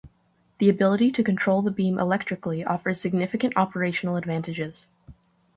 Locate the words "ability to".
0.67-1.23